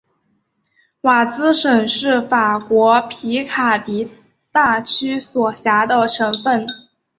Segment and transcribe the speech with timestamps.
[1.01, 4.09] 瓦兹省是法国皮卡迪
[4.51, 6.65] 大区所辖的省份。